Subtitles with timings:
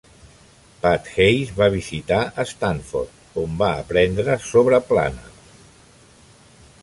[0.83, 2.21] Pat Hayes va visitar
[2.53, 5.35] Stanford on va aprendre sobre Planner.